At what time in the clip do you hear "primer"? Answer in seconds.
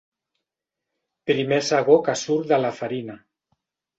1.31-1.59